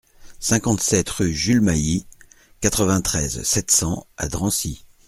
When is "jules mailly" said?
1.31-2.07